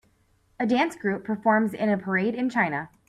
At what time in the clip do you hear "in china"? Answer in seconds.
2.33-2.89